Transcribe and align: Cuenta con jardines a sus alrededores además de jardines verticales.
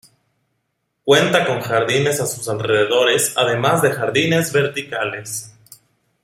Cuenta 1.05 1.45
con 1.45 1.61
jardines 1.61 2.19
a 2.21 2.25
sus 2.25 2.49
alrededores 2.49 3.35
además 3.37 3.83
de 3.83 3.91
jardines 3.91 4.51
verticales. 4.51 5.53